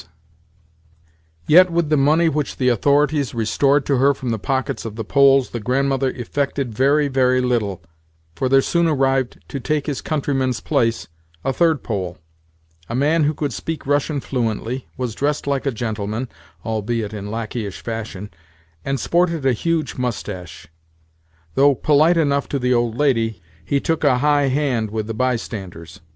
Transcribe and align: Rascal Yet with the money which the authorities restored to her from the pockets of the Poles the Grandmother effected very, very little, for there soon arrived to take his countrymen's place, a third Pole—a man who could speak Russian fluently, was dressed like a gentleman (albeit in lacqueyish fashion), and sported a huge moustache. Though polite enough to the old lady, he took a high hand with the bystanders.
Rascal 0.01 0.11
Yet 1.45 1.69
with 1.71 1.89
the 1.89 1.95
money 1.95 2.27
which 2.27 2.57
the 2.57 2.69
authorities 2.69 3.35
restored 3.35 3.85
to 3.85 3.97
her 3.97 4.15
from 4.15 4.31
the 4.31 4.39
pockets 4.39 4.83
of 4.83 4.95
the 4.95 5.03
Poles 5.03 5.51
the 5.51 5.59
Grandmother 5.59 6.09
effected 6.09 6.73
very, 6.73 7.07
very 7.07 7.39
little, 7.39 7.83
for 8.33 8.49
there 8.49 8.63
soon 8.63 8.87
arrived 8.87 9.43
to 9.47 9.59
take 9.59 9.85
his 9.85 10.01
countrymen's 10.01 10.59
place, 10.59 11.07
a 11.43 11.53
third 11.53 11.83
Pole—a 11.83 12.95
man 12.95 13.25
who 13.25 13.35
could 13.35 13.53
speak 13.53 13.85
Russian 13.85 14.21
fluently, 14.21 14.87
was 14.97 15.13
dressed 15.13 15.45
like 15.45 15.67
a 15.67 15.71
gentleman 15.71 16.27
(albeit 16.65 17.13
in 17.13 17.29
lacqueyish 17.29 17.81
fashion), 17.81 18.31
and 18.83 18.99
sported 18.99 19.45
a 19.45 19.53
huge 19.53 19.97
moustache. 19.97 20.65
Though 21.53 21.75
polite 21.75 22.17
enough 22.17 22.49
to 22.49 22.57
the 22.57 22.73
old 22.73 22.97
lady, 22.97 23.39
he 23.63 23.79
took 23.79 24.03
a 24.03 24.17
high 24.17 24.47
hand 24.47 24.89
with 24.89 25.05
the 25.05 25.13
bystanders. 25.13 25.99